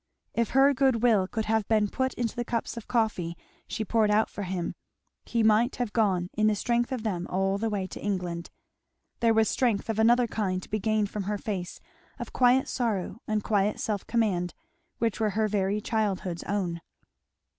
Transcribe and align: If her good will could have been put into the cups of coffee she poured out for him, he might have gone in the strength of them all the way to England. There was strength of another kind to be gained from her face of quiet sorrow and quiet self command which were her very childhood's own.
If 0.33 0.49
her 0.57 0.73
good 0.73 1.03
will 1.03 1.27
could 1.27 1.45
have 1.45 1.67
been 1.67 1.87
put 1.87 2.15
into 2.15 2.35
the 2.35 2.43
cups 2.43 2.75
of 2.75 2.87
coffee 2.87 3.37
she 3.67 3.85
poured 3.85 4.09
out 4.09 4.31
for 4.31 4.41
him, 4.41 4.73
he 5.25 5.43
might 5.43 5.75
have 5.75 5.93
gone 5.93 6.31
in 6.33 6.47
the 6.47 6.55
strength 6.55 6.91
of 6.91 7.03
them 7.03 7.27
all 7.29 7.59
the 7.59 7.69
way 7.69 7.85
to 7.85 8.01
England. 8.01 8.49
There 9.19 9.31
was 9.35 9.47
strength 9.47 9.91
of 9.91 9.99
another 9.99 10.25
kind 10.25 10.59
to 10.63 10.69
be 10.71 10.79
gained 10.79 11.11
from 11.11 11.25
her 11.25 11.37
face 11.37 11.79
of 12.17 12.33
quiet 12.33 12.67
sorrow 12.67 13.19
and 13.27 13.43
quiet 13.43 13.79
self 13.79 14.07
command 14.07 14.55
which 14.97 15.19
were 15.19 15.29
her 15.37 15.47
very 15.47 15.79
childhood's 15.79 16.41
own. 16.45 16.81